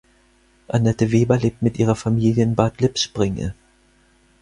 Annette 0.69 1.11
Weber 1.11 1.37
lebt 1.37 1.61
mit 1.61 1.77
ihrer 1.77 1.93
Familie 1.95 2.43
in 2.43 2.55
Bad 2.55 2.81
Lippspringe. 2.81 3.53